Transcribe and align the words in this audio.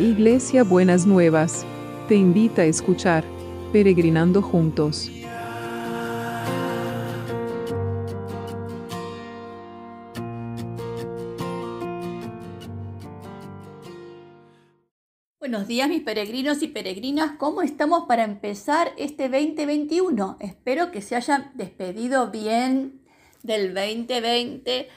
Iglesia 0.00 0.64
Buenas 0.64 1.06
Nuevas, 1.06 1.66
te 2.08 2.14
invita 2.14 2.62
a 2.62 2.64
escuchar 2.64 3.22
Peregrinando 3.70 4.40
Juntos. 4.40 5.10
Buenos 15.38 15.68
días 15.68 15.90
mis 15.90 16.00
peregrinos 16.00 16.62
y 16.62 16.68
peregrinas, 16.68 17.32
¿cómo 17.36 17.60
estamos 17.60 18.04
para 18.08 18.24
empezar 18.24 18.92
este 18.96 19.28
2021? 19.28 20.38
Espero 20.40 20.90
que 20.92 21.02
se 21.02 21.14
hayan 21.14 21.52
despedido 21.56 22.30
bien 22.30 23.02
del 23.42 23.74
2020 23.74 24.88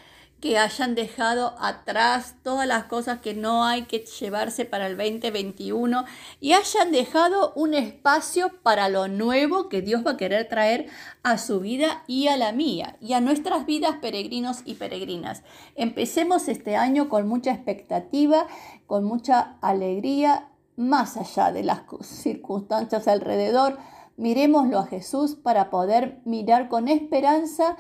que 0.44 0.58
hayan 0.58 0.94
dejado 0.94 1.56
atrás 1.58 2.36
todas 2.44 2.68
las 2.68 2.84
cosas 2.84 3.20
que 3.22 3.34
no 3.34 3.64
hay 3.64 3.84
que 3.84 4.00
llevarse 4.00 4.66
para 4.66 4.88
el 4.88 4.98
2021 4.98 6.04
y 6.42 6.52
hayan 6.52 6.92
dejado 6.92 7.54
un 7.56 7.74
espacio 7.74 8.52
para 8.62 8.90
lo 8.90 9.08
nuevo 9.08 9.70
que 9.70 9.82
Dios 9.82 10.06
va 10.06 10.12
a 10.12 10.18
querer 10.18 10.50
traer 10.50 10.88
a 11.24 11.38
su 11.38 11.62
vida 11.62 12.04
y 12.08 12.28
a 12.28 12.36
la 12.36 12.52
mía 12.52 12.98
y 13.00 13.14
a 13.14 13.22
nuestras 13.22 13.66
vidas 13.66 13.96
peregrinos 14.02 14.64
y 14.66 14.74
peregrinas. 14.74 15.44
Empecemos 15.76 16.50
este 16.50 16.76
año 16.76 17.08
con 17.08 17.26
mucha 17.26 17.54
expectativa, 17.54 18.46
con 18.86 19.06
mucha 19.06 19.56
alegría, 19.62 20.50
más 20.76 21.16
allá 21.16 21.54
de 21.54 21.64
las 21.64 21.84
circunstancias 22.02 23.08
alrededor. 23.08 23.78
Miremoslo 24.18 24.80
a 24.80 24.88
Jesús 24.88 25.36
para 25.36 25.70
poder 25.70 26.20
mirar 26.26 26.68
con 26.68 26.90
esperanza 26.90 27.78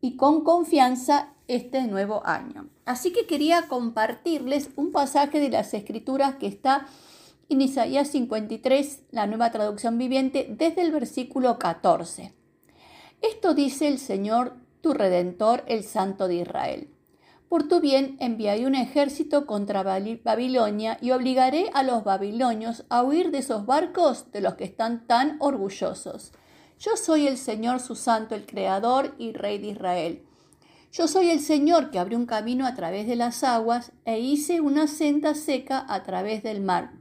y 0.00 0.16
con 0.16 0.44
confianza 0.44 1.33
este 1.48 1.82
nuevo 1.82 2.22
año. 2.24 2.68
Así 2.84 3.12
que 3.12 3.26
quería 3.26 3.68
compartirles 3.68 4.70
un 4.76 4.92
pasaje 4.92 5.40
de 5.40 5.50
las 5.50 5.74
escrituras 5.74 6.36
que 6.36 6.46
está 6.46 6.86
en 7.48 7.60
Isaías 7.60 8.08
53, 8.08 9.02
la 9.10 9.26
nueva 9.26 9.50
traducción 9.50 9.98
viviente, 9.98 10.46
desde 10.50 10.82
el 10.82 10.92
versículo 10.92 11.58
14. 11.58 12.32
Esto 13.20 13.54
dice 13.54 13.88
el 13.88 13.98
Señor, 13.98 14.56
tu 14.80 14.92
Redentor, 14.92 15.64
el 15.66 15.84
Santo 15.84 16.28
de 16.28 16.36
Israel. 16.36 16.88
Por 17.48 17.68
tu 17.68 17.80
bien 17.80 18.16
enviaré 18.20 18.66
un 18.66 18.74
ejército 18.74 19.46
contra 19.46 19.82
Babilonia 19.82 20.98
y 21.00 21.12
obligaré 21.12 21.70
a 21.72 21.82
los 21.82 22.02
babilonios 22.02 22.84
a 22.88 23.02
huir 23.02 23.30
de 23.30 23.38
esos 23.38 23.64
barcos 23.66 24.30
de 24.32 24.40
los 24.40 24.54
que 24.54 24.64
están 24.64 25.06
tan 25.06 25.36
orgullosos. 25.38 26.32
Yo 26.80 26.96
soy 26.96 27.28
el 27.28 27.38
Señor 27.38 27.80
su 27.80 27.94
santo, 27.94 28.34
el 28.34 28.46
Creador 28.46 29.14
y 29.18 29.32
Rey 29.32 29.58
de 29.58 29.68
Israel. 29.68 30.22
Yo 30.96 31.08
soy 31.08 31.30
el 31.30 31.40
Señor 31.40 31.90
que 31.90 31.98
abrió 31.98 32.16
un 32.16 32.24
camino 32.24 32.68
a 32.68 32.74
través 32.76 33.08
de 33.08 33.16
las 33.16 33.42
aguas 33.42 33.90
e 34.04 34.20
hice 34.20 34.60
una 34.60 34.86
senda 34.86 35.34
seca 35.34 35.84
a 35.88 36.04
través 36.04 36.44
del 36.44 36.60
mar. 36.60 36.92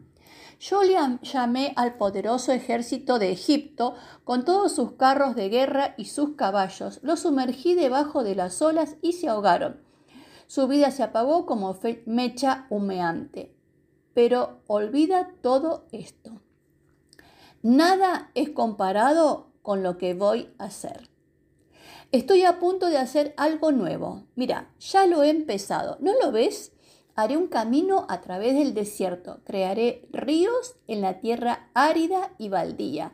Yo 0.59 0.81
le 0.81 0.95
llamé 1.21 1.73
al 1.75 1.93
poderoso 1.93 2.53
ejército 2.53 3.19
de 3.19 3.31
Egipto 3.31 3.93
con 4.23 4.45
todos 4.45 4.73
sus 4.73 4.93
carros 4.93 5.35
de 5.35 5.49
guerra 5.49 5.93
y 5.95 6.05
sus 6.05 6.31
caballos. 6.35 7.01
Los 7.03 7.19
sumergí 7.19 7.75
debajo 7.75 8.23
de 8.23 8.33
las 8.33 8.63
olas 8.63 8.95
y 9.03 9.13
se 9.13 9.29
ahogaron. 9.29 9.79
Su 10.47 10.67
vida 10.67 10.89
se 10.89 11.03
apagó 11.03 11.45
como 11.45 11.77
mecha 12.07 12.65
humeante. 12.71 13.55
Pero 14.15 14.63
olvida 14.65 15.29
todo 15.43 15.85
esto. 15.91 16.41
Nada 17.61 18.31
es 18.33 18.49
comparado 18.49 19.51
con 19.61 19.83
lo 19.83 19.99
que 19.99 20.15
voy 20.15 20.49
a 20.57 20.63
hacer. 20.63 21.12
Estoy 22.13 22.43
a 22.43 22.59
punto 22.59 22.91
de 22.91 22.99
hacer 22.99 23.33
algo 23.37 23.71
nuevo. 23.71 24.27
Mira, 24.35 24.69
ya 24.79 25.07
lo 25.07 25.23
he 25.23 25.31
empezado. 25.31 25.97
¿No 25.99 26.11
lo 26.21 26.31
ves? 26.31 26.71
Haré 27.15 27.37
un 27.37 27.47
camino 27.47 28.05
a 28.07 28.21
través 28.21 28.53
del 28.53 28.75
desierto. 28.75 29.39
Crearé 29.45 30.07
ríos 30.11 30.75
en 30.85 31.01
la 31.01 31.19
tierra 31.19 31.71
árida 31.73 32.31
y 32.37 32.49
baldía. 32.49 33.13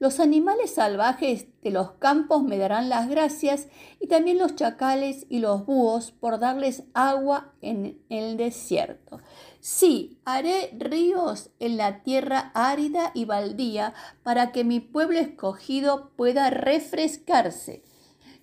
Los 0.00 0.18
animales 0.18 0.74
salvajes 0.74 1.46
de 1.62 1.70
los 1.70 1.92
campos 1.92 2.42
me 2.42 2.58
darán 2.58 2.88
las 2.88 3.08
gracias 3.08 3.68
y 4.00 4.08
también 4.08 4.38
los 4.38 4.56
chacales 4.56 5.26
y 5.28 5.38
los 5.38 5.64
búhos 5.64 6.10
por 6.10 6.40
darles 6.40 6.82
agua 6.92 7.52
en 7.60 8.02
el 8.08 8.36
desierto. 8.36 9.20
Sí, 9.60 10.18
haré 10.24 10.74
ríos 10.76 11.50
en 11.60 11.76
la 11.76 12.02
tierra 12.02 12.50
árida 12.54 13.12
y 13.14 13.26
baldía 13.26 13.94
para 14.24 14.50
que 14.50 14.64
mi 14.64 14.80
pueblo 14.80 15.20
escogido 15.20 16.10
pueda 16.16 16.50
refrescarse. 16.50 17.84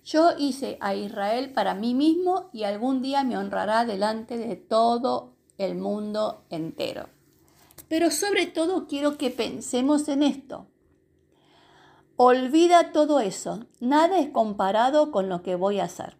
Yo 0.04 0.32
hice 0.38 0.78
a 0.80 0.94
Israel 0.94 1.52
para 1.52 1.74
mí 1.74 1.94
mismo 1.94 2.50
y 2.52 2.64
algún 2.64 3.02
día 3.02 3.24
me 3.24 3.36
honrará 3.36 3.84
delante 3.84 4.38
de 4.38 4.56
todo 4.56 5.34
el 5.58 5.74
mundo 5.74 6.44
entero. 6.50 7.08
Pero 7.88 8.10
sobre 8.10 8.46
todo 8.46 8.86
quiero 8.86 9.18
que 9.18 9.30
pensemos 9.30 10.08
en 10.08 10.22
esto. 10.22 10.66
Olvida 12.16 12.92
todo 12.92 13.20
eso. 13.20 13.66
Nada 13.80 14.18
es 14.18 14.30
comparado 14.30 15.12
con 15.12 15.28
lo 15.28 15.42
que 15.42 15.54
voy 15.54 15.78
a 15.78 15.84
hacer. 15.84 16.16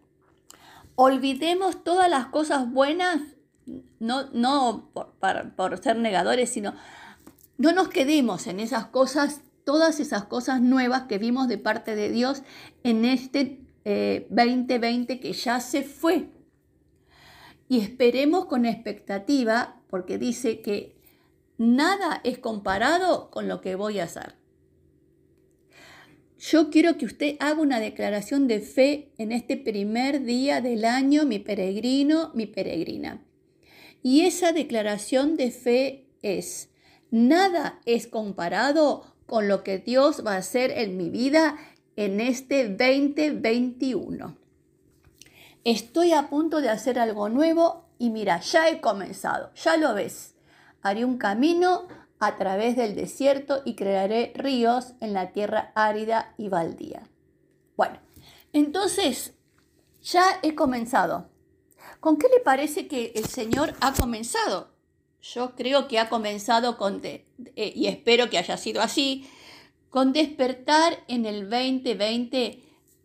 Olvidemos 0.95 1.83
todas 1.83 2.09
las 2.09 2.27
cosas 2.27 2.71
buenas, 2.71 3.21
no, 3.99 4.29
no 4.31 4.89
por, 4.93 5.83
ser 5.83 5.97
negadores, 5.97 6.49
sino 6.49 6.73
no 7.57 7.71
nos 7.73 7.89
quedemos 7.89 8.47
en 8.47 8.59
esas 8.59 8.85
cosas, 8.85 9.41
todas 9.65 9.99
esas 9.99 10.25
cosas 10.25 10.61
nuevas 10.61 11.03
que 11.03 11.17
vimos 11.17 11.47
de 11.47 11.57
parte 11.57 11.95
de 11.95 12.09
Dios 12.09 12.43
en 12.83 13.05
este 13.05 13.61
2020 13.83 15.13
eh, 15.13 15.19
que 15.19 15.33
ya 15.33 15.59
se 15.59 15.83
fue. 15.83 16.27
Y 17.67 17.79
esperemos 17.79 18.45
con 18.45 18.65
expectativa, 18.65 19.81
porque 19.89 20.17
dice 20.17 20.61
que 20.61 20.95
nada 21.57 22.21
es 22.23 22.39
comparado 22.39 23.29
con 23.29 23.47
lo 23.47 23.61
que 23.61 23.75
voy 23.75 23.99
a 23.99 24.05
hacer. 24.05 24.35
Yo 26.39 26.69
quiero 26.69 26.97
que 26.97 27.05
usted 27.05 27.35
haga 27.39 27.59
una 27.59 27.81
declaración 27.81 28.47
de 28.47 28.61
fe 28.61 29.11
en 29.17 29.33
este 29.33 29.57
primer 29.57 30.23
día 30.23 30.61
del 30.61 30.85
año, 30.85 31.25
mi 31.25 31.37
peregrino, 31.37 32.31
mi 32.33 32.45
peregrina. 32.45 33.21
Y 34.01 34.21
esa 34.21 34.53
declaración 34.53 35.35
de 35.35 35.51
fe 35.51 36.07
es, 36.21 36.69
nada 37.11 37.81
es 37.85 38.07
comparado 38.07 39.03
con 39.25 39.49
lo 39.49 39.63
que 39.65 39.79
Dios 39.79 40.25
va 40.25 40.35
a 40.35 40.37
hacer 40.37 40.71
en 40.71 40.95
mi 40.95 41.09
vida 41.09 41.57
en 41.99 42.21
este 42.21 42.69
2021. 42.69 44.37
Estoy 45.65 46.13
a 46.13 46.29
punto 46.29 46.61
de 46.61 46.69
hacer 46.69 46.97
algo 46.97 47.27
nuevo 47.27 47.89
y 47.97 48.09
mira, 48.09 48.39
ya 48.39 48.69
he 48.69 48.79
comenzado, 48.79 49.53
ya 49.55 49.75
lo 49.75 49.93
ves. 49.93 50.35
Haré 50.81 51.03
un 51.03 51.17
camino 51.17 51.89
a 52.19 52.37
través 52.37 52.77
del 52.77 52.95
desierto 52.95 53.63
y 53.65 53.75
crearé 53.75 54.31
ríos 54.33 54.93
en 55.01 55.11
la 55.11 55.33
tierra 55.33 55.73
árida 55.75 56.33
y 56.37 56.47
baldía. 56.47 57.03
Bueno, 57.75 57.99
entonces 58.53 59.33
ya 60.01 60.23
he 60.41 60.55
comenzado. 60.55 61.29
¿Con 61.99 62.15
qué 62.15 62.29
le 62.29 62.39
parece 62.39 62.87
que 62.87 63.11
el 63.13 63.25
Señor 63.25 63.73
ha 63.81 63.91
comenzado? 63.91 64.69
Yo 65.21 65.53
creo 65.53 65.89
que 65.89 65.99
ha 65.99 66.07
comenzado 66.07 66.77
con, 66.77 67.01
eh, 67.03 67.25
y 67.57 67.87
espero 67.87 68.29
que 68.29 68.37
haya 68.37 68.55
sido 68.55 68.81
así, 68.81 69.29
con 69.89 70.13
despertar 70.13 70.99
en 71.07 71.25
el 71.25 71.49
2020 71.49 72.63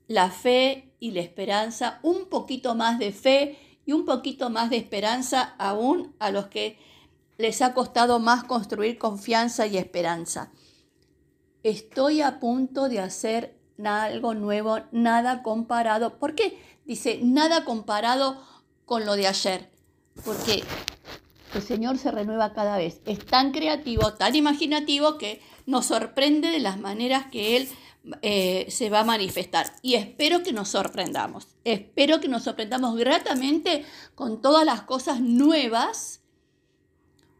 la 0.08 0.30
fe 0.30 0.92
y 1.00 1.12
la 1.12 1.20
esperanza, 1.20 1.98
un 2.02 2.26
poquito 2.26 2.74
más 2.74 2.98
de 2.98 3.12
fe 3.12 3.58
y 3.86 3.92
un 3.92 4.04
poquito 4.04 4.50
más 4.50 4.70
de 4.70 4.76
esperanza 4.76 5.54
aún 5.58 6.14
a 6.18 6.30
los 6.30 6.46
que 6.46 6.78
les 7.36 7.62
ha 7.62 7.74
costado 7.74 8.20
más 8.20 8.44
construir 8.44 8.98
confianza 8.98 9.66
y 9.66 9.76
esperanza. 9.76 10.52
Estoy 11.62 12.20
a 12.20 12.38
punto 12.40 12.88
de 12.88 13.00
hacer 13.00 13.58
algo 13.82 14.34
nuevo, 14.34 14.80
nada 14.92 15.42
comparado. 15.42 16.18
¿Por 16.18 16.34
qué? 16.34 16.58
Dice, 16.84 17.20
nada 17.22 17.64
comparado 17.64 18.40
con 18.84 19.04
lo 19.04 19.16
de 19.16 19.26
ayer. 19.26 19.70
Porque 20.24 20.62
el 21.54 21.62
Señor 21.62 21.98
se 21.98 22.10
renueva 22.10 22.52
cada 22.52 22.76
vez. 22.76 23.00
Es 23.06 23.24
tan 23.24 23.52
creativo, 23.52 24.12
tan 24.14 24.36
imaginativo 24.36 25.18
que 25.18 25.40
nos 25.66 25.86
sorprende 25.86 26.50
de 26.50 26.60
las 26.60 26.78
maneras 26.78 27.26
que 27.30 27.56
Él 27.56 27.68
eh, 28.20 28.66
se 28.68 28.90
va 28.90 29.00
a 29.00 29.04
manifestar. 29.04 29.72
Y 29.80 29.94
espero 29.94 30.42
que 30.42 30.52
nos 30.52 30.68
sorprendamos. 30.68 31.48
Espero 31.64 32.20
que 32.20 32.28
nos 32.28 32.44
sorprendamos 32.44 32.96
gratamente 32.96 33.84
con 34.14 34.42
todas 34.42 34.66
las 34.66 34.82
cosas 34.82 35.20
nuevas 35.20 36.20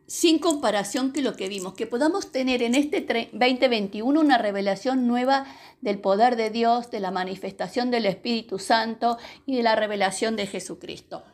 sin 0.06 0.38
comparación 0.38 1.12
que 1.12 1.23
lo 1.23 1.35
que 1.35 1.49
vimos, 1.49 1.75
que 1.75 1.87
podamos 1.87 2.31
tener 2.31 2.62
en 2.62 2.75
este 2.75 3.00
2021 3.32 4.21
una 4.21 4.38
revelación 4.38 5.06
nueva 5.06 5.47
del 5.81 5.99
poder 5.99 6.37
de 6.37 6.50
Dios, 6.50 6.91
de 6.91 7.00
la 7.00 7.11
manifestación 7.11 7.91
del 7.91 8.06
Espíritu 8.06 8.59
Santo 8.59 9.19
y 9.47 9.56
de 9.56 9.62
la 9.62 9.77
revelación 9.77 10.37
de 10.37 10.47
Jesucristo. 10.47 11.25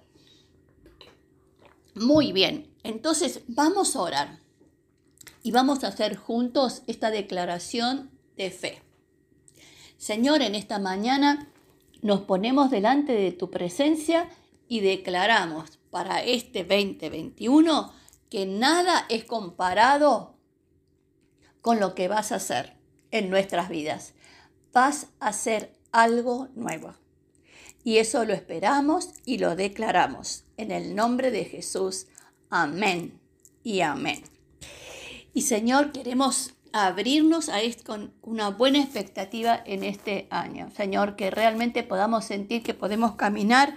Muy 1.94 2.32
bien, 2.32 2.72
entonces 2.82 3.42
vamos 3.48 3.96
a 3.96 4.00
orar 4.00 4.39
y 5.42 5.52
vamos 5.52 5.84
a 5.84 5.88
hacer 5.88 6.16
juntos 6.16 6.82
esta 6.86 7.10
declaración 7.10 8.10
de 8.36 8.50
fe. 8.50 8.82
Señor, 9.96 10.42
en 10.42 10.54
esta 10.54 10.78
mañana 10.78 11.48
nos 12.02 12.22
ponemos 12.22 12.70
delante 12.70 13.12
de 13.12 13.32
tu 13.32 13.50
presencia 13.50 14.28
y 14.68 14.80
declaramos 14.80 15.78
para 15.90 16.22
este 16.22 16.64
2021 16.64 17.92
que 18.30 18.46
nada 18.46 19.06
es 19.08 19.24
comparado 19.24 20.34
con 21.60 21.80
lo 21.80 21.94
que 21.94 22.08
vas 22.08 22.32
a 22.32 22.36
hacer 22.36 22.76
en 23.10 23.28
nuestras 23.28 23.68
vidas. 23.68 24.14
Vas 24.72 25.08
a 25.18 25.28
hacer 25.28 25.74
algo 25.92 26.48
nuevo. 26.54 26.94
Y 27.82 27.98
eso 27.98 28.24
lo 28.24 28.34
esperamos 28.34 29.10
y 29.24 29.38
lo 29.38 29.56
declaramos. 29.56 30.44
En 30.56 30.70
el 30.70 30.94
nombre 30.94 31.30
de 31.30 31.44
Jesús. 31.44 32.06
Amén 32.50 33.18
y 33.64 33.80
amén. 33.80 34.22
Y 35.32 35.42
Señor, 35.42 35.92
queremos 35.92 36.54
abrirnos 36.72 37.48
a 37.48 37.60
esto 37.60 37.84
con 37.84 38.12
una 38.22 38.50
buena 38.50 38.80
expectativa 38.80 39.60
en 39.64 39.84
este 39.84 40.26
año. 40.30 40.70
Señor, 40.76 41.16
que 41.16 41.30
realmente 41.30 41.82
podamos 41.82 42.24
sentir 42.24 42.62
que 42.62 42.74
podemos 42.74 43.14
caminar 43.14 43.74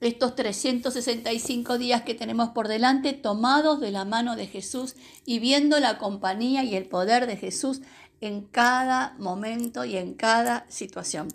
estos 0.00 0.36
365 0.36 1.78
días 1.78 2.02
que 2.02 2.14
tenemos 2.14 2.50
por 2.50 2.68
delante 2.68 3.14
tomados 3.14 3.80
de 3.80 3.90
la 3.90 4.04
mano 4.04 4.36
de 4.36 4.46
Jesús 4.46 4.94
y 5.24 5.38
viendo 5.38 5.80
la 5.80 5.98
compañía 5.98 6.64
y 6.64 6.74
el 6.74 6.86
poder 6.86 7.26
de 7.26 7.36
Jesús 7.36 7.80
en 8.20 8.42
cada 8.42 9.14
momento 9.18 9.84
y 9.84 9.96
en 9.96 10.14
cada 10.14 10.66
situación. 10.68 11.28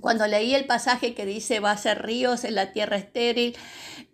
Cuando 0.00 0.26
leí 0.26 0.54
el 0.54 0.66
pasaje 0.66 1.14
que 1.14 1.24
dice 1.24 1.60
va 1.60 1.70
a 1.70 1.76
ser 1.76 2.02
ríos 2.02 2.44
en 2.44 2.54
la 2.54 2.72
tierra 2.72 2.96
estéril, 2.96 3.56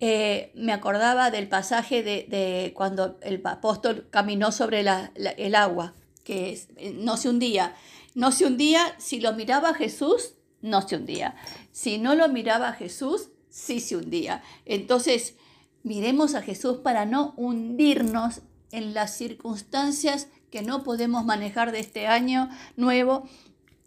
eh, 0.01 0.53
me 0.55 0.73
acordaba 0.73 1.31
del 1.31 1.49
pasaje 1.49 2.03
de, 2.03 2.73
cuando 2.75 3.19
el 3.23 3.41
apóstol 3.45 4.07
caminó 4.11 4.53
sobre 4.53 4.81
el 4.81 5.55
agua, 5.55 5.95
que 6.25 6.61
no 6.95 7.17
se 7.17 7.29
hundía. 7.29 7.75
No 8.15 8.33
se 8.33 8.45
hundía, 8.45 8.95
si 8.99 9.21
lo 9.21 9.33
miraba 9.33 9.75
Jesús, 9.75 10.35
no 10.61 10.87
se 10.87 10.97
hundía. 10.97 11.37
Si 11.73 11.99
no 11.99 12.15
lo 12.15 12.29
miraba 12.29 12.73
Jesús, 12.73 13.31
sí 13.49 13.81
se 13.81 13.97
hundía. 13.97 14.43
Entonces, 14.67 15.35
miremos 15.83 16.35
a 16.35 16.43
Jesús 16.43 16.79
para 16.79 17.07
no 17.07 17.35
hundirnos 17.37 18.43
en 18.73 18.95
las 18.95 19.17
circunstancias 19.17 20.29
que 20.51 20.63
no 20.63 20.83
podemos 20.83 21.25
manejar 21.25 21.73
de 21.73 21.81
este 21.81 22.07
año 22.07 22.51
nuevo 22.77 23.29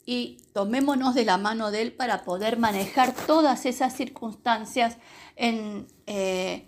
y 0.05 0.37
tomémonos 0.53 1.15
de 1.15 1.25
la 1.25 1.37
mano 1.37 1.71
de 1.71 1.81
Él 1.81 1.93
para 1.93 2.23
poder 2.23 2.57
manejar 2.57 3.13
todas 3.13 3.65
esas 3.65 3.95
circunstancias 3.95 4.97
en, 5.35 5.87
eh, 6.07 6.67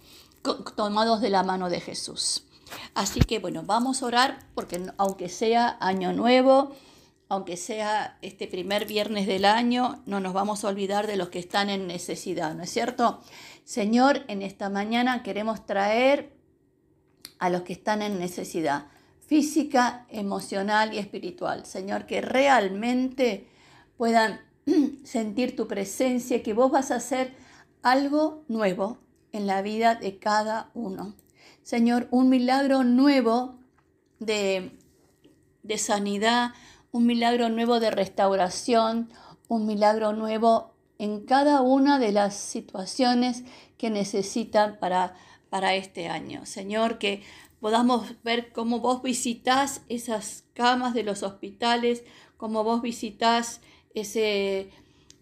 tomados 0.75 1.21
de 1.21 1.29
la 1.29 1.43
mano 1.43 1.69
de 1.69 1.81
Jesús. 1.81 2.43
Así 2.93 3.19
que 3.19 3.39
bueno, 3.39 3.63
vamos 3.63 4.01
a 4.01 4.05
orar 4.05 4.39
porque 4.53 4.81
aunque 4.97 5.29
sea 5.29 5.77
año 5.79 6.13
nuevo, 6.13 6.71
aunque 7.27 7.57
sea 7.57 8.17
este 8.21 8.47
primer 8.47 8.85
viernes 8.85 9.27
del 9.27 9.45
año, 9.45 10.01
no 10.05 10.19
nos 10.19 10.33
vamos 10.33 10.63
a 10.63 10.69
olvidar 10.69 11.07
de 11.07 11.17
los 11.17 11.29
que 11.29 11.39
están 11.39 11.69
en 11.69 11.87
necesidad, 11.87 12.53
¿no 12.55 12.63
es 12.63 12.69
cierto? 12.69 13.21
Señor, 13.63 14.23
en 14.27 14.41
esta 14.41 14.69
mañana 14.69 15.23
queremos 15.23 15.65
traer 15.65 16.35
a 17.39 17.49
los 17.49 17.63
que 17.63 17.73
están 17.73 18.01
en 18.01 18.19
necesidad 18.19 18.87
física, 19.27 20.05
emocional 20.09 20.93
y 20.93 20.99
espiritual. 20.99 21.65
Señor, 21.65 22.05
que 22.05 22.21
realmente 22.21 23.47
puedan 23.97 24.41
sentir 25.03 25.55
tu 25.55 25.67
presencia, 25.67 26.43
que 26.43 26.53
vos 26.53 26.71
vas 26.71 26.91
a 26.91 26.95
hacer 26.95 27.35
algo 27.81 28.43
nuevo 28.47 28.99
en 29.31 29.47
la 29.47 29.61
vida 29.61 29.95
de 29.95 30.17
cada 30.17 30.69
uno. 30.73 31.15
Señor, 31.63 32.07
un 32.11 32.29
milagro 32.29 32.83
nuevo 32.83 33.55
de, 34.19 34.77
de 35.63 35.77
sanidad, 35.77 36.51
un 36.91 37.05
milagro 37.05 37.49
nuevo 37.49 37.79
de 37.79 37.91
restauración, 37.91 39.09
un 39.47 39.65
milagro 39.65 40.13
nuevo 40.13 40.75
en 40.97 41.25
cada 41.25 41.61
una 41.61 41.99
de 41.99 42.11
las 42.11 42.35
situaciones 42.35 43.43
que 43.77 43.89
necesitan 43.89 44.77
para, 44.79 45.15
para 45.49 45.75
este 45.75 46.07
año. 46.07 46.45
Señor, 46.45 46.97
que 46.97 47.23
podamos 47.59 48.21
ver 48.23 48.51
cómo 48.51 48.79
vos 48.79 49.01
visitas 49.01 49.81
esas 49.89 50.43
camas 50.53 50.93
de 50.93 51.03
los 51.03 51.23
hospitales, 51.23 52.03
cómo 52.37 52.63
vos 52.63 52.81
visitas 52.81 53.61
ese, 53.93 54.69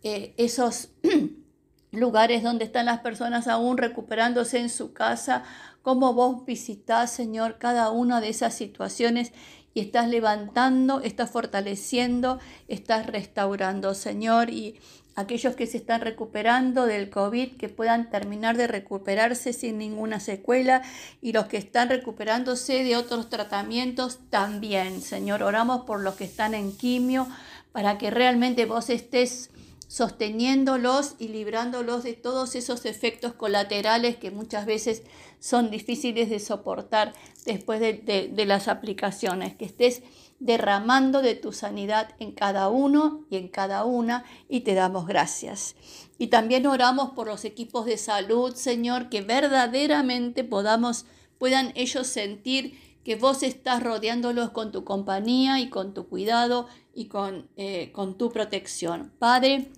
eh, 0.03 0.33
esos 0.38 0.89
lugares 1.91 2.44
donde 2.44 2.65
están 2.65 2.88
las 2.88 3.00
personas 3.00 3.47
aún 3.47 3.77
recuperándose 3.77 4.59
en 4.59 4.69
su 4.69 4.94
casa, 4.94 5.44
cómo 5.81 6.13
vos 6.13 6.45
visitas, 6.45 7.12
Señor, 7.12 7.57
cada 7.59 7.91
una 7.91 8.19
de 8.19 8.30
esas 8.30 8.56
situaciones 8.56 9.31
y 9.74 9.81
estás 9.81 10.07
levantando, 10.07 11.01
estás 11.01 11.31
fortaleciendo, 11.31 12.39
estás 12.68 13.07
restaurando, 13.07 13.94
Señor, 13.94 14.50
y 14.50 14.79
aquellos 15.15 15.56
que 15.56 15.68
se 15.68 15.77
están 15.77 16.01
recuperando 16.01 16.86
del 16.86 17.10
COVID, 17.10 17.57
que 17.57 17.69
puedan 17.69 18.10
terminar 18.10 18.57
de 18.57 18.68
recuperarse 18.68 19.54
sin 19.54 19.77
ninguna 19.77 20.19
secuela, 20.19 20.81
y 21.21 21.33
los 21.33 21.45
que 21.45 21.57
están 21.57 21.89
recuperándose 21.89 22.83
de 22.83 22.95
otros 22.95 23.30
tratamientos 23.30 24.19
también, 24.30 25.01
Señor. 25.01 25.44
Oramos 25.44 25.86
por 25.86 26.01
los 26.01 26.15
que 26.15 26.25
están 26.25 26.54
en 26.54 26.75
quimio, 26.75 27.27
para 27.71 27.98
que 27.98 28.12
realmente 28.12 28.65
vos 28.65 28.89
estés 28.89 29.50
sosteniéndolos 29.88 31.15
y 31.19 31.27
librándolos 31.27 32.04
de 32.04 32.13
todos 32.13 32.56
esos 32.56 32.86
efectos 32.86 33.33
colaterales 33.33 34.15
que 34.15 34.31
muchas 34.31 34.65
veces 34.65 35.04
son 35.39 35.69
difíciles 35.69 36.31
de 36.31 36.39
soportar 36.39 37.13
después 37.45 37.80
de, 37.80 37.94
de 38.33 38.45
las 38.45 38.68
aplicaciones, 38.68 39.56
que 39.56 39.65
estés 39.65 40.01
derramando 40.39 41.21
de 41.21 41.35
tu 41.35 41.51
sanidad 41.51 42.09
en 42.19 42.31
cada 42.31 42.69
uno 42.69 43.25
y 43.30 43.38
en 43.38 43.47
cada 43.47 43.85
una 43.85 44.25
y 44.50 44.62
te 44.62 44.74
damos 44.74 45.07
gracias. 45.07 45.75
Y 46.18 46.27
también 46.27 46.68
oramos 46.68 47.12
por 47.12 47.27
los 47.27 47.45
equipos 47.45 47.85
de 47.85 47.97
salud, 47.97 48.53
Señor, 48.56 49.09
que 49.09 49.21
verdaderamente 49.21 50.44
podamos, 50.44 51.06
puedan 51.38 51.71
ellos 51.75 52.07
sentir 52.07 52.80
que 53.03 53.15
vos 53.15 53.44
estás 53.44 53.83
rodeándolos 53.83 54.51
con 54.51 54.71
tu 54.71 54.83
compañía 54.83 55.59
y 55.59 55.69
con 55.69 55.94
tu 55.94 56.07
cuidado 56.07 56.68
y 56.94 57.06
con, 57.06 57.50
eh, 57.57 57.91
con 57.91 58.18
tu 58.18 58.31
protección. 58.31 59.12
Padre, 59.19 59.71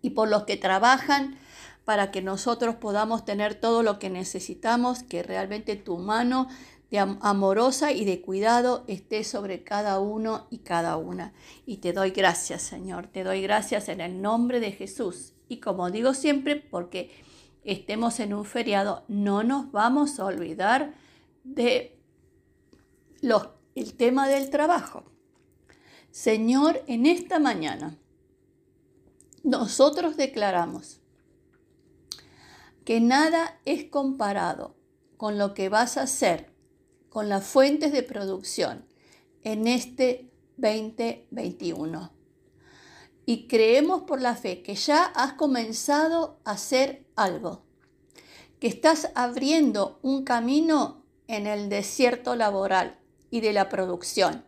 y 0.00 0.10
por 0.10 0.28
los 0.28 0.44
que 0.44 0.56
trabajan 0.56 1.38
para 1.84 2.10
que 2.10 2.22
nosotros 2.22 2.76
podamos 2.76 3.24
tener 3.24 3.54
todo 3.54 3.82
lo 3.82 3.98
que 3.98 4.08
necesitamos, 4.08 5.02
que 5.02 5.22
realmente 5.22 5.76
tu 5.76 5.98
mano 5.98 6.48
de 6.92 6.98
amorosa 6.98 7.90
y 7.90 8.04
de 8.04 8.20
cuidado 8.20 8.84
esté 8.86 9.24
sobre 9.24 9.64
cada 9.64 9.98
uno 9.98 10.46
y 10.50 10.58
cada 10.58 10.98
una. 10.98 11.32
Y 11.64 11.78
te 11.78 11.94
doy 11.94 12.10
gracias, 12.10 12.60
Señor, 12.60 13.06
te 13.06 13.24
doy 13.24 13.40
gracias 13.40 13.88
en 13.88 14.02
el 14.02 14.20
nombre 14.20 14.60
de 14.60 14.72
Jesús. 14.72 15.32
Y 15.48 15.56
como 15.56 15.90
digo 15.90 16.12
siempre, 16.12 16.56
porque 16.56 17.10
estemos 17.64 18.20
en 18.20 18.34
un 18.34 18.44
feriado, 18.44 19.06
no 19.08 19.42
nos 19.42 19.72
vamos 19.72 20.20
a 20.20 20.26
olvidar 20.26 20.92
de 21.44 21.98
los, 23.22 23.48
el 23.74 23.94
tema 23.94 24.28
del 24.28 24.50
trabajo. 24.50 25.04
Señor, 26.10 26.82
en 26.88 27.06
esta 27.06 27.38
mañana 27.38 27.96
nosotros 29.42 30.18
declaramos 30.18 31.00
que 32.84 33.00
nada 33.00 33.58
es 33.64 33.84
comparado 33.84 34.76
con 35.16 35.38
lo 35.38 35.54
que 35.54 35.70
vas 35.70 35.96
a 35.96 36.02
hacer 36.02 36.51
con 37.12 37.28
las 37.28 37.44
fuentes 37.44 37.92
de 37.92 38.02
producción 38.02 38.86
en 39.44 39.66
este 39.66 40.30
2021. 40.56 42.10
Y 43.26 43.46
creemos 43.48 44.04
por 44.04 44.20
la 44.20 44.34
fe 44.34 44.62
que 44.62 44.74
ya 44.74 45.04
has 45.04 45.34
comenzado 45.34 46.40
a 46.44 46.52
hacer 46.52 47.04
algo, 47.14 47.64
que 48.60 48.66
estás 48.66 49.10
abriendo 49.14 49.98
un 50.00 50.24
camino 50.24 51.04
en 51.28 51.46
el 51.46 51.68
desierto 51.68 52.34
laboral 52.34 52.98
y 53.30 53.42
de 53.42 53.52
la 53.52 53.68
producción. 53.68 54.46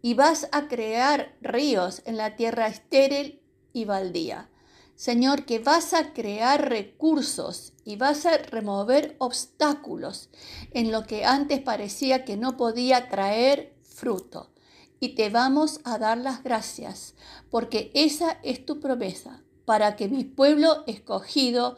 Y 0.00 0.14
vas 0.14 0.48
a 0.52 0.68
crear 0.68 1.36
ríos 1.42 2.00
en 2.06 2.16
la 2.16 2.36
tierra 2.36 2.68
estéril 2.68 3.42
y 3.74 3.84
baldía 3.84 4.48
Señor, 4.96 5.44
que 5.44 5.58
vas 5.58 5.92
a 5.92 6.14
crear 6.14 6.70
recursos 6.70 7.74
y 7.84 7.96
vas 7.96 8.24
a 8.24 8.38
remover 8.38 9.14
obstáculos 9.18 10.30
en 10.72 10.90
lo 10.90 11.04
que 11.04 11.26
antes 11.26 11.60
parecía 11.60 12.24
que 12.24 12.38
no 12.38 12.56
podía 12.56 13.10
traer 13.10 13.74
fruto. 13.82 14.50
Y 14.98 15.10
te 15.10 15.28
vamos 15.28 15.80
a 15.84 15.98
dar 15.98 16.16
las 16.16 16.42
gracias, 16.42 17.14
porque 17.50 17.90
esa 17.92 18.38
es 18.42 18.64
tu 18.64 18.80
promesa, 18.80 19.42
para 19.66 19.96
que 19.96 20.08
mi 20.08 20.24
pueblo 20.24 20.82
escogido 20.86 21.76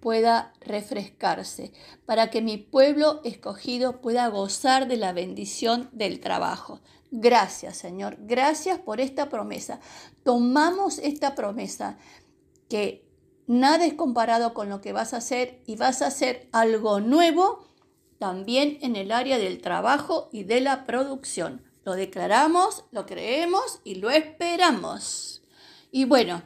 pueda 0.00 0.52
refrescarse, 0.60 1.72
para 2.04 2.28
que 2.28 2.42
mi 2.42 2.58
pueblo 2.58 3.22
escogido 3.24 4.02
pueda 4.02 4.28
gozar 4.28 4.88
de 4.88 4.98
la 4.98 5.14
bendición 5.14 5.88
del 5.92 6.20
trabajo. 6.20 6.80
Gracias, 7.14 7.76
Señor. 7.76 8.16
Gracias 8.20 8.78
por 8.78 8.98
esta 8.98 9.28
promesa. 9.28 9.80
Tomamos 10.24 10.98
esta 10.98 11.34
promesa 11.34 11.98
que 12.72 13.04
nada 13.46 13.84
es 13.84 13.92
comparado 13.92 14.54
con 14.54 14.70
lo 14.70 14.80
que 14.80 14.94
vas 14.94 15.12
a 15.12 15.18
hacer 15.18 15.62
y 15.66 15.76
vas 15.76 16.00
a 16.00 16.06
hacer 16.06 16.48
algo 16.52 17.00
nuevo 17.00 17.68
también 18.18 18.78
en 18.80 18.96
el 18.96 19.12
área 19.12 19.36
del 19.36 19.60
trabajo 19.60 20.30
y 20.32 20.44
de 20.44 20.62
la 20.62 20.86
producción. 20.86 21.62
Lo 21.84 21.92
declaramos, 21.92 22.86
lo 22.90 23.04
creemos 23.04 23.80
y 23.84 23.96
lo 23.96 24.08
esperamos. 24.08 25.42
Y 25.90 26.06
bueno, 26.06 26.44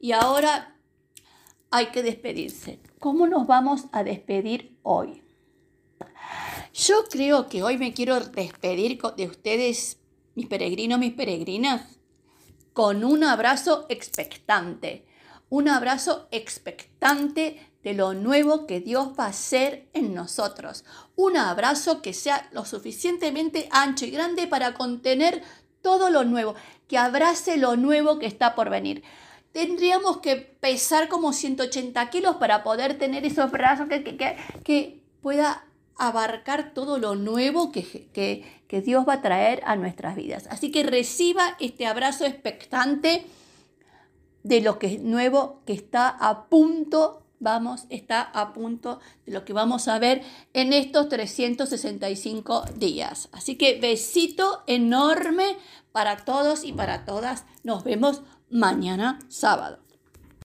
y 0.00 0.10
ahora 0.10 0.76
hay 1.70 1.86
que 1.92 2.02
despedirse. 2.02 2.80
¿Cómo 2.98 3.28
nos 3.28 3.46
vamos 3.46 3.84
a 3.92 4.02
despedir 4.02 4.76
hoy? 4.82 5.22
Yo 6.74 7.04
creo 7.08 7.48
que 7.48 7.62
hoy 7.62 7.78
me 7.78 7.94
quiero 7.94 8.18
despedir 8.18 9.00
de 9.16 9.26
ustedes, 9.26 10.00
mis 10.34 10.48
peregrinos, 10.48 10.98
mis 10.98 11.14
peregrinas, 11.14 12.00
con 12.72 13.04
un 13.04 13.22
abrazo 13.22 13.86
expectante. 13.88 15.07
Un 15.50 15.68
abrazo 15.68 16.28
expectante 16.30 17.70
de 17.82 17.94
lo 17.94 18.14
nuevo 18.14 18.66
que 18.66 18.80
Dios 18.80 19.12
va 19.18 19.24
a 19.24 19.28
hacer 19.28 19.88
en 19.92 20.14
nosotros. 20.14 20.84
Un 21.16 21.36
abrazo 21.36 22.02
que 22.02 22.12
sea 22.12 22.48
lo 22.52 22.64
suficientemente 22.64 23.68
ancho 23.70 24.04
y 24.04 24.10
grande 24.10 24.46
para 24.46 24.74
contener 24.74 25.42
todo 25.80 26.10
lo 26.10 26.24
nuevo, 26.24 26.54
que 26.86 26.98
abrace 26.98 27.56
lo 27.56 27.76
nuevo 27.76 28.18
que 28.18 28.26
está 28.26 28.54
por 28.54 28.68
venir. 28.68 29.02
Tendríamos 29.52 30.18
que 30.18 30.36
pesar 30.36 31.08
como 31.08 31.32
180 31.32 32.10
kilos 32.10 32.36
para 32.36 32.62
poder 32.62 32.98
tener 32.98 33.24
esos 33.24 33.50
brazos 33.50 33.88
que, 33.88 34.04
que, 34.04 34.36
que 34.64 35.02
pueda 35.22 35.64
abarcar 35.98 36.72
todo 36.72 36.98
lo 36.98 37.16
nuevo 37.16 37.72
que, 37.72 38.44
Dios 38.84 39.06
va 39.06 39.14
a 39.14 39.22
traer 39.22 39.60
a 39.64 39.76
nuestras 39.76 40.14
vidas. 40.14 40.46
Así 40.50 40.70
que 40.70 40.84
reciba 40.84 41.56
este 41.58 41.86
abrazo 41.86 42.24
expectante 42.24 43.26
de 44.48 44.62
lo 44.62 44.78
que 44.78 44.94
es 44.94 45.02
nuevo 45.02 45.62
que 45.66 45.74
está 45.74 46.08
a 46.08 46.48
punto, 46.48 47.22
vamos, 47.38 47.84
está 47.90 48.22
a 48.22 48.54
punto 48.54 48.98
de 49.26 49.32
lo 49.32 49.44
que 49.44 49.52
vamos 49.52 49.88
a 49.88 49.98
ver 49.98 50.22
en 50.54 50.72
estos 50.72 51.08
365 51.10 52.64
días. 52.76 53.28
Así 53.32 53.56
que 53.56 53.78
besito 53.78 54.62
enorme 54.66 55.56
para 55.92 56.24
todos 56.24 56.64
y 56.64 56.72
para 56.72 57.04
todas. 57.04 57.44
Nos 57.62 57.84
vemos 57.84 58.22
mañana 58.48 59.18
sábado. 59.28 59.87